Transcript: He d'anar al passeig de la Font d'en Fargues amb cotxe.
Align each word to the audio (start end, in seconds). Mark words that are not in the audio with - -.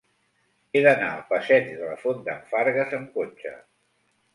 He 0.73 0.81
d'anar 0.87 1.11
al 1.17 1.21
passeig 1.35 1.71
de 1.75 1.93
la 1.93 2.01
Font 2.07 2.27
d'en 2.31 2.43
Fargues 2.57 3.01
amb 3.01 3.17
cotxe. 3.21 3.59